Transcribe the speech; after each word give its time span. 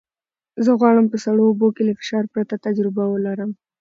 زه 0.65 0.71
غواړم 0.79 1.05
په 1.09 1.17
سړو 1.25 1.43
اوبو 1.49 1.67
کې 1.75 1.81
له 1.87 1.93
فشار 1.99 2.23
پرته 2.33 2.55
تجربه 2.65 3.03
ولرم. 3.07 3.51